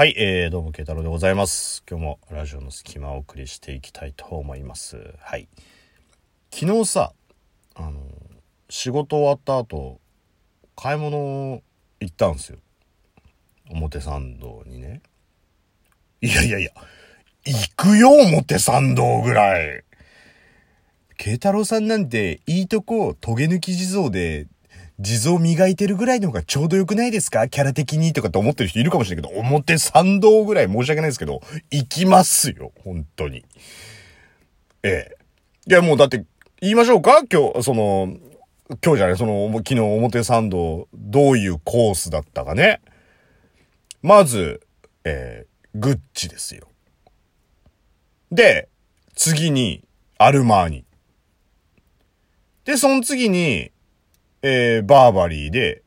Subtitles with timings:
[0.00, 1.84] はい、えー、どうも、慶太郎でございます。
[1.86, 4.96] 今日もラジオの隙間をお送りしていきたいと思います。
[5.20, 5.46] はい。
[6.50, 7.12] 昨日さ、
[7.74, 8.00] あの、
[8.70, 10.00] 仕事終わった後、
[10.74, 11.62] 買い物
[12.00, 12.56] 行ったんですよ。
[13.68, 15.02] 表参道にね。
[16.22, 16.70] いやいやいや、
[17.44, 19.84] 行くよ、表参道ぐらい。
[21.18, 24.46] 慶太郎さんなんて、いいとこ、トゲ抜き地蔵で、
[25.00, 27.48] 地蔵磨いてるぐらいの方がちょうどよくないですか？
[27.48, 33.46] キャラ的にとかって思ってる人いるかもしれないけど、表参道ぐらい申し訳ないですけど、行きますよ、本当に。
[34.82, 35.16] ええ。
[35.66, 36.24] いや、もうだって、
[36.60, 37.22] 言いましょうか？
[37.32, 38.14] 今日、その、
[38.84, 42.82] 今日じゃない、その、昨日表参道、どういうコースだったかね。
[44.02, 44.60] まず、
[45.04, 46.68] えー、グッチですよ。
[48.30, 48.68] で、
[49.14, 49.82] 次に、
[50.18, 50.84] アルマーニ。
[52.66, 53.72] で、その次に、
[54.42, 55.82] えー、バーバリーで、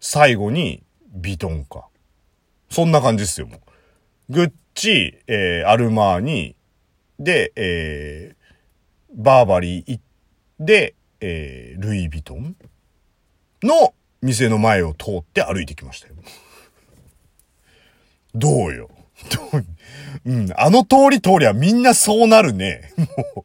[0.00, 0.82] 最後に、
[1.14, 1.88] ビトンか。
[2.70, 4.32] そんな感じですよ、もう。
[4.32, 6.56] グッチ、えー、アルマーニ、
[7.18, 10.00] で、えー、バーバリー
[10.58, 12.56] で、えー、ルイ・ヴィトン
[13.62, 16.14] の店の前を通って歩いてきましたよ。
[18.34, 18.90] どうよ。
[20.24, 22.92] ううん、あの通り通りはみんなそうなるね。
[22.96, 23.44] も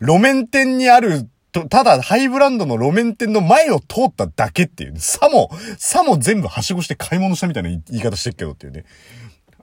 [0.00, 8.84] う、路面店にあると、ただハイブランドの路面店の前を通っただけっていう、さも、さも全部はしごして買い物したみたいな言い方してるけどっていうね。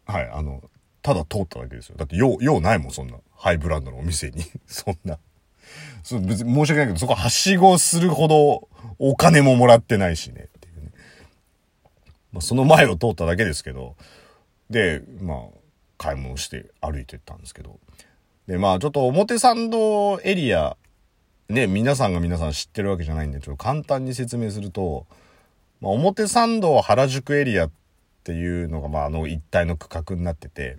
[0.05, 0.61] はい、あの、
[1.01, 1.95] ただ通っただけですよ。
[1.97, 3.17] だって用、用ないもん、そんな。
[3.35, 4.43] ハイブランドのお店に。
[4.67, 5.17] そんな。
[6.03, 10.47] そう別に申し訳ないけど、そこはしごするほどお金ももらってないしね。
[10.57, 10.91] っていうね。
[12.31, 13.95] まあ、その前を通っただけですけど。
[14.69, 15.37] で、まあ、
[15.97, 17.79] 買い物して歩いてったんですけど。
[18.47, 20.75] で、まあ、ちょっと表参道エリア、
[21.49, 25.07] ね、皆さんが皆さん知ってるわけじゃないんで、ちょっと簡単に説明すると、
[25.81, 27.71] まあ、表参道原宿エリアっ
[28.23, 30.77] ていうのが、まあ、あの一帯の区画になってて、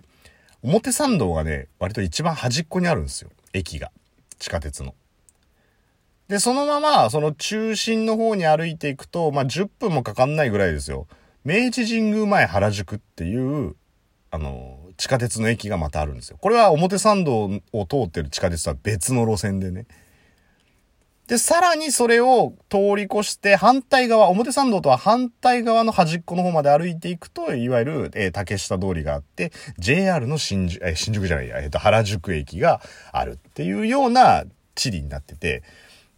[0.63, 3.31] 表参道がね、割と一番端っこにあるんですよ。
[3.51, 3.91] 駅が。
[4.39, 4.95] 地下鉄の。
[6.29, 11.05] で、そのまま、その中心の方に歩いていくと、まあ、10分もかかんないぐらいですよ。
[11.43, 13.75] 明治神宮前原宿っていう、
[14.29, 16.37] あの、地下鉄の駅がまたあるんですよ。
[16.39, 19.85] これは表参道を通ってる地下鉄とは別の路線でね。
[21.31, 32.81] で、さらにそれを通り越して反対側、表参道とは反対側の端っこの方まで歩いていくと、いわゆる、えー竹下通りがあって、JR の新宿、えー新宿じゃないや、えっ、と、原宿駅が
[33.13, 34.43] あるっていうような
[34.75, 35.63] 地理になってて、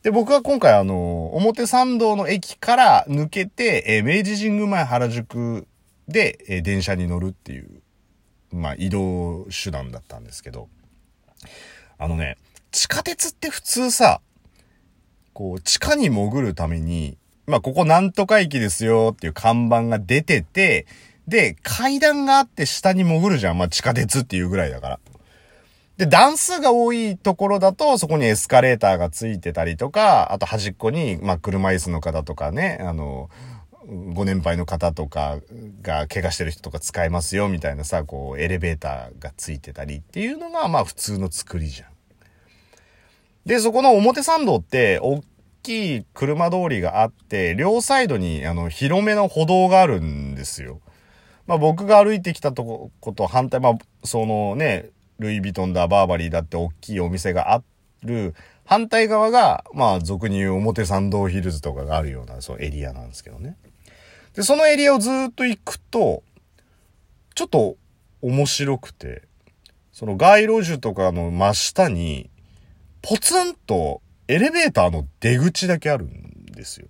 [0.01, 5.67] で、僕は今回あの、表参道の駅から抜けて、えー明治神宮前原宿
[6.07, 7.83] で、え電車に乗るっていう、
[8.51, 10.69] まあ、移動手段だったんですけど、
[11.99, 12.39] あのね、
[12.71, 14.19] 地下鉄って普通さ、
[15.33, 20.85] こう、地下に潜るために、まあ、ここなんとか駅ですよっていう看板が出てて、
[21.27, 23.57] で、階段があって下に潜るじゃん。
[23.57, 24.99] まあ、地下鉄っていうぐらいだから。
[25.97, 33.29] で、段数が多いところだと、そこにエスカレーターがついてたりとか、あと端っこに、まあ、車椅子の方とかね、あの、
[34.13, 35.39] ご年配の方とか
[35.81, 41.92] が怪我してる人とか使えますよみたいなさ、こう、エレベーターがついてたりっていうのが、まあ、普通の作りじゃん。
[43.45, 45.21] で、そこの表参道って、大
[45.63, 50.79] きい車通りがあって、両サイドに、あの、広めの歩道があるんですよ。
[51.45, 53.73] まあ僕が歩いてきたとこ、こと反対、まあ、
[54.03, 54.89] そのね、
[55.19, 57.61] ルイ・ヴィトンだ、バーバリーだって大きいお店があ
[58.03, 58.33] る、
[58.65, 63.57] 反対側が、まあ俗に言う表参道ヒルズとかがあるような、そうエリアなんですけどね。
[64.35, 66.23] で、そのエリアをずっと行くと、
[67.35, 67.75] ちょっと
[68.21, 69.23] 面白くて、
[69.91, 72.29] その街路樹とかの真下に、
[73.03, 76.87] ポツンとエレベーターの出口だけあるんですよ。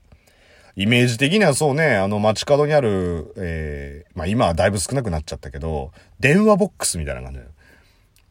[0.76, 7.52] イメージ的にはそうね、あの街角にある、えー、まあ今はだいぶ少なくなっちゃったけど、電話ボックスみたいな感じだよ。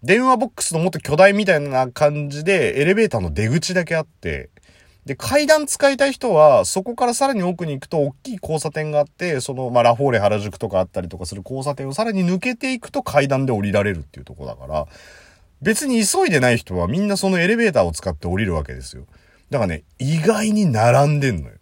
[0.05, 4.51] 電話ボックスのもっと巨大みたいな感じで、エレベーターの出口だけあって、
[5.05, 14.87] で、階段使いたい人は、そこからさらに奥に行くと、大きい交差点があって、その、まあ、ラフォーレ原宿とかあったりとかする交差点をさらに抜けていくと階段で降りられるっていうところだから、
[15.63, 19.07] 別に急いでない人はみんなそのエレベーターを使って降りるわけですよ。
[19.51, 21.55] だからね、意外に並んでんのよ。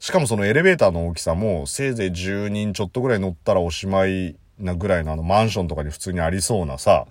[0.00, 7.06] しかもそのエレベーターの大きさも、せいぜい10人ちょっとぐらい乗ったらおしまいなぐらいのあのマンションとかに普通にありそうなさ、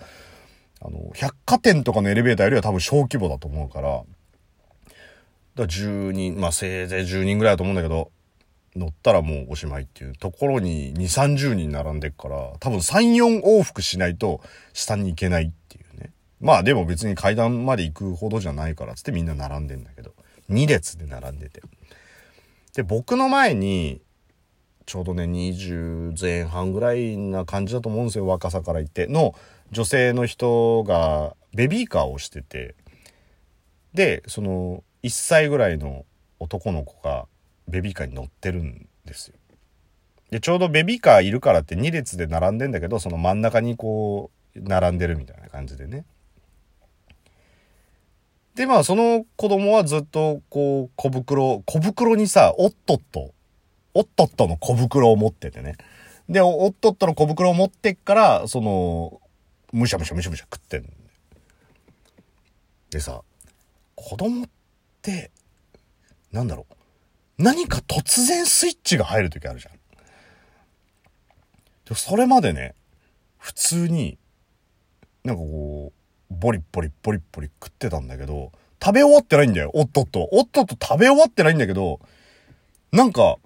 [0.82, 4.06] あの、百貨店とかのエレベーターよりは多分小規模だと思うから、だか
[5.56, 8.12] ら10人、まあせいぜい10人ぐらいだと思うんだけど、
[8.76, 14.42] 乗ったらもうおしまいっていうところに2、30人並んでっから、多分3、4往復しないと
[14.74, 15.77] 下に行けないっていう。
[16.40, 20.14] まあでも別に階段まで行くほどじゃないからつってみんな並んでんだけど、
[20.50, 21.62] 2列で並んでて。
[22.76, 24.02] で、僕の前に、
[24.86, 29.08] ちょうどね、20前半ぐらいな感じだと思うんですよ、若さから言って。
[29.08, 29.36] の
[29.72, 32.76] 女性の人がベビーカーをしてて、
[33.94, 36.06] で、その、1歳ぐらいの
[36.40, 37.28] 男の子が
[37.68, 39.36] ベビーカーに乗ってるんですよ。
[40.30, 46.06] で、ちょうどベビーカーいるからって2列で並んでんだけど、その真ん中にこう、並んでるみたいな感じでね。
[48.58, 53.32] で、まあ、その子供はずっと、こう、小袋、小袋にさ、おっとっと、
[53.94, 55.76] おっとっとの小袋を持っててね。
[56.28, 59.22] で、おっとっとの小袋を持ってっから、その、
[59.72, 60.90] むしゃむしゃむしゃむしゃ食ってん
[62.90, 63.22] でさ、
[63.94, 64.50] 子供っ
[65.04, 65.30] て、
[66.32, 66.66] なんだろ
[67.38, 67.44] う。
[67.44, 69.74] 何か突然スイッチが入る時あるじゃん。
[71.86, 72.74] でそれまでね、
[73.38, 74.18] 普通に、
[75.24, 75.97] なんかこう、
[76.30, 78.52] ボリボリボリボリ食ってたんだけど、
[78.84, 79.72] 食べ終わってないんだよ。
[79.74, 80.30] おっとっと。
[80.32, 82.00] おっとっと食べ終わってないんだけど、
[82.92, 83.38] なんか、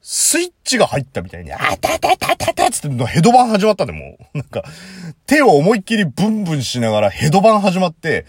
[0.00, 4.36] スイッチが入ったみたいに、あたたたたたつってヘドバン始まったね、もう。
[4.38, 4.62] なんか、
[5.26, 8.26] 手を思いっきりブンブンしながらヘドバン始まって、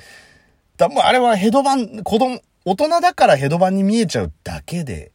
[0.78, 5.12] だもうあれはヘドバン、子供、大人だからヘドバンに見えちゃうだけで、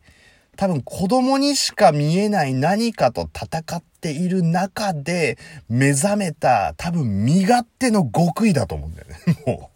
[0.61, 5.39] 多分子供にしか見えない何かと戦っている中で
[5.71, 9.17] 目覚めた多分身勝手の極意だと思うんだよね。
[9.57, 9.71] も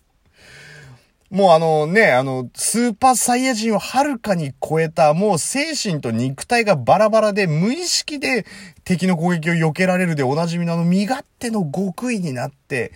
[1.32, 1.34] う。
[1.34, 8.44] もうあのね、あの、スーパーサイヤ人をはるかに超えた、もう精神と肉体がバラバラで無意識で
[8.84, 12.92] 敵の攻撃を避けられるでおなじみのあの身勝手の極意になって、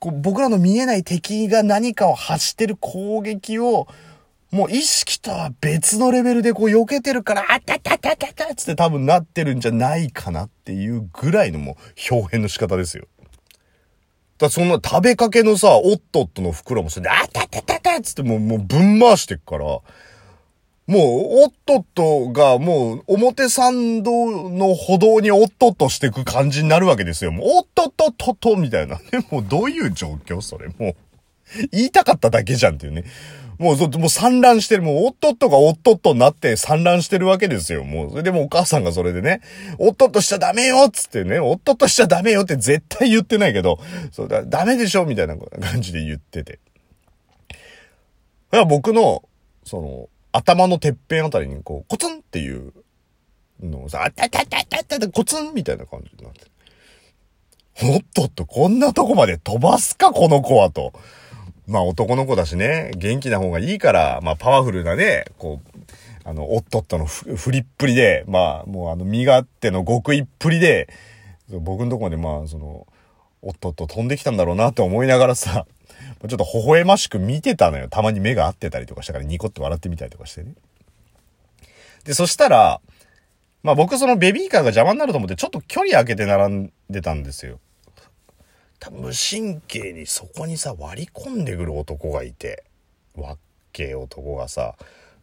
[0.00, 3.88] こう僕らの見えない敵が何かを発してる攻撃を
[4.50, 11.76] もう意識とは別のレベルでこう避けてるから、あたたたたたつって多分なってるんじゃないかなっていうぐらいのも
[12.10, 13.06] う表現の仕方ですよ。
[14.38, 19.80] だそんな食べかけのさ、おっとっとの袋もそれで、あたたたたつってもう、もうぶん回してっから、も
[20.86, 20.98] う、
[21.44, 27.32] おっとっとが、もう、表参道の歩道におっとっとしていく感じになるわけですよ。
[27.32, 29.00] もう、おっとっとっとっとみたいな。
[29.10, 30.68] でも、どういう状況それ。
[30.68, 30.94] もう、
[31.72, 33.04] 言いたかっただけじゃんっていうね。
[33.58, 34.82] もう、もう産卵してる。
[34.82, 37.84] もう、おっとっとがおっとっとになって産卵してるわけですよ。
[37.84, 39.40] もう、それでもお母さんがそれでね、
[39.78, 43.78] おっとっとしちゃダメよっつってね、おっとっとしちゃダメよって絶対言ってないけど、
[44.12, 46.60] そうだ、ダメでしょみたいな感じで言ってて。
[47.48, 49.22] だから僕の、
[49.64, 52.72] その、頭のてっぺんあたりにこう、コツンっていう
[53.62, 56.40] のをさ、あったたたたたたコツンみたいな感じになって。
[57.82, 60.92] おっとっと、こんなとこまで飛ばすか、この子はと。
[61.66, 65.80] まあ男の子だしね、元気な方がいいから、まあパワフルなね、こう、
[66.24, 70.88] あの、おっとっとの振りっぷりで、まあもうあの身勝手の極意っぷりで、
[71.48, 72.86] 僕のとこまでまあその、
[73.42, 75.66] おっとっと飛んできたんだろうなって思いながらさ、
[76.28, 77.88] ちょっと微笑ましく見てたのよ。
[77.88, 80.54] たまに目が合ってたりとかしたからニコって笑ってみたりとかしてね。
[82.04, 82.80] で、そしたら、
[83.62, 87.58] まあ僕そのベビーカーが邪魔になると思ってちょっと距離空けて並んでたんですよ。
[88.90, 92.64] 無神経にそこにさ、割り込んでくる男がいて、
[93.14, 93.38] わっ
[93.72, 94.76] けえ男がさ、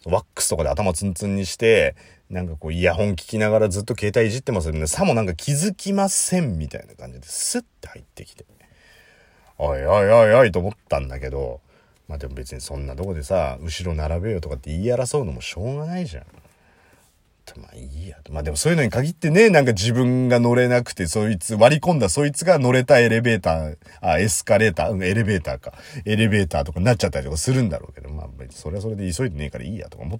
[0.05, 1.95] ワックスとかで頭ツンツンにして、
[2.29, 4.88] なんかこうイヤホン聞きながらずっと携帯いじってますよね。
[4.88, 8.45] さもなんか気づきませんみたいな感じでスッて入ってきて。
[9.57, 11.61] おいおいおいおいと思ったんだけど、
[12.07, 16.25] まあでも別にそんなとこでさ、後ろ並べよとかって言い争うのもしょうがないじゃん。
[17.57, 18.18] まあいいや。
[18.31, 25.73] まあでもそういうのに限ってね、なんか自分が乗れなくて、そいつ、割り込んだそいつが乗れたエレベーター、あ、エスカレーター、うん、エレベーターか。
[26.06, 30.19] エレベーターとかなっちゃったりとかするんだろうけど、まあそれはそれで急いでねえからいいやとか思っ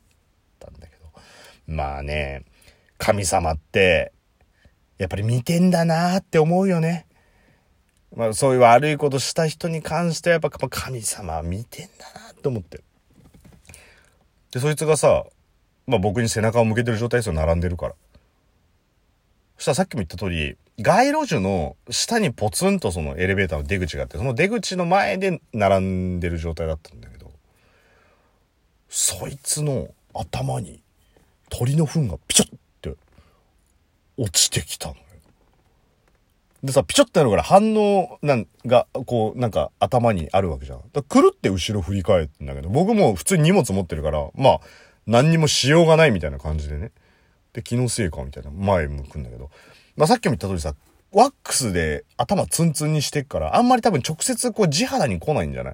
[0.60, 1.06] たんだけど。
[1.68, 2.44] まあね、
[2.98, 4.12] 神様って、
[4.98, 7.08] やっぱり見てんだなーって思うよね。
[8.16, 12.82] まあそういう悪いことした人に関してはやっぱ神様は見てんだなって思って。
[14.52, 15.26] で、そいつがさ、
[15.88, 17.96] まあ僕に背中を向けてる状態ですよ、並んでるから。
[19.58, 27.32] そしたらさっきも言った通り、街路樹の下にポツンとそのエレベーターの出口があって、その出口の前で並んでる状態だったんだけど、
[28.90, 30.82] そいつの頭に
[31.50, 32.96] 鳥の糞がピチョって
[34.18, 35.04] 落ちてきたのよ。
[36.64, 40.82] でさ、ピチョってなるから反応なんが、こう、なんか頭にあるわけじゃん。
[40.94, 44.60] だくるって後ろ振り返ってんだけど、僕も普通に荷物持ってるから、まあ、
[45.08, 46.92] 何にもしようがないみたいな感じでね。
[47.54, 49.50] で、気のせいかみたいな前向くんだけど。
[49.96, 50.74] まあ、さっきも言った通りさ、
[51.12, 55.74] ワックスで頭ツンツンにしてっから、あんまり多分直接こう地肌に来ないんじゃない？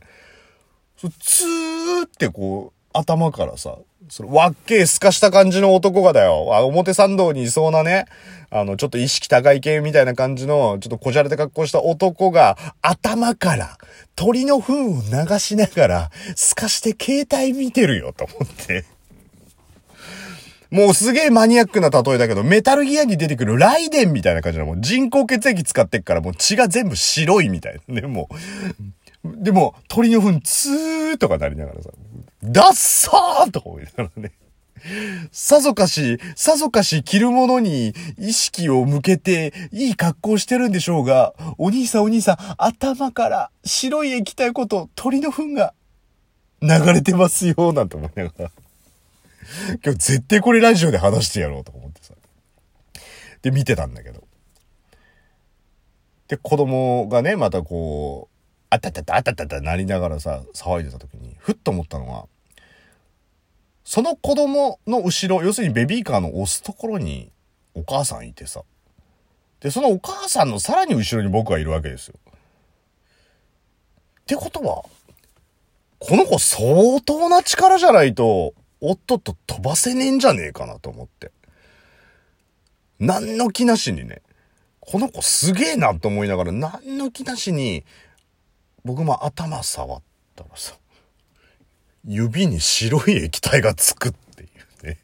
[0.97, 3.77] そツーってこう、頭からさ、
[4.09, 6.49] その、わっけえスカした感じの男がだよ。
[6.55, 8.05] あ、表参道にいそうなね、
[8.49, 13.77] あの、ちょっと意識高い系みたいな感じの、ちょっとこじゃれた格好した男が、頭から
[14.15, 18.83] 鳥の糞を流しながら、スカして携帯見てるよ、と思って。
[20.71, 28.29] もうすげえマニアックな例えだけど、メタルギアに出てくるライデンみたいな感じなもう人工血液使ってっからもう血が全部白いみたいなね、も
[29.23, 29.43] う。
[29.43, 31.89] でも、鳥の糞ツーとかなりながらさ、
[32.43, 34.31] ダッサーとか思いながらね。
[35.31, 45.73] さぞかし、さぞかし着るものに意識を向けていい格好してるんでしょうが、お兄さんお兄さん、頭から白い液体こと鳥の糞が
[46.61, 48.51] 流れてますよ、なんて思いながら。
[49.83, 52.13] 今日絶対これラジオで話してやろうと思ってさ。
[53.41, 54.23] で、見てたんだけど。
[56.27, 58.35] で、子供がね、またこう、
[58.69, 62.27] あたたたあたたたなりながらさ、騒いでた時に、ふっと思ったのは、
[63.83, 67.31] その子供の後ろ、要するにベビーカーの押すところに
[67.73, 68.63] お母さんいてさ。
[69.61, 72.15] で、そのお母さんのさらに後ろに僕がいるわけですよ。
[72.29, 72.33] っ
[74.27, 74.83] てことは、
[75.97, 81.31] この子相当な力じゃないと、おっとっと飛ばせねえんじゃねえかなと思って。
[82.99, 84.21] 何の気なしにね、
[84.79, 87.83] この子すげえなと思いながら、何の気なしに、
[88.83, 90.01] 僕も頭触っ
[90.35, 90.75] たらさ、
[92.05, 94.47] 指に白い液体がつくってい
[94.81, 94.97] うね。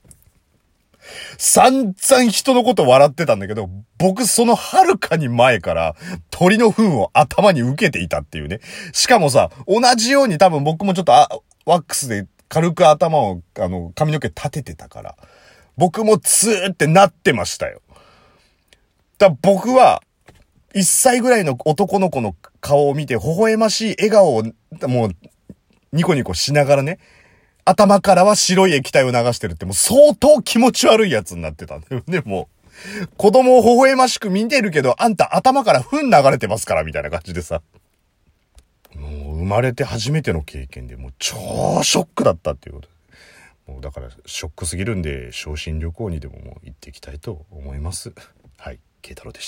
[1.38, 5.96] 散々人のこと笑ってたんだけど、僕その遥かに前から
[6.30, 8.60] 鳥の糞を頭に受けていたっていうね。
[8.94, 11.12] しかもさ、同じように多分僕もちょっと
[11.66, 15.16] ワックスで軽く頭を、あの、髪の毛立ててたから、
[15.78, 17.82] 僕もツーってなってましたよ。
[19.18, 20.02] だ僕は、
[20.74, 24.44] 1歳ぐらいの男の子の顔を見て、微笑ましい笑顔を、
[24.88, 25.12] もう、
[25.94, 27.00] ニコニコしながらね、
[27.64, 32.48] 頭からは白い液体を流してるってもう相当気持ち悪いやつになってたんだよね、も
[33.04, 33.08] う。
[33.18, 37.62] 子供を微笑ましく見てるけど、あんた頭から糞流れてますから、みたいな感じでさ。
[38.96, 41.36] もう生まれて初めての経験でもう超
[41.84, 42.90] ショックだったっていうこと。
[43.72, 48.14] もうだからショックすぎるんで、昇進旅行にでももう行っていきたいと思います。
[48.58, 49.44] はい、慶太郎でした。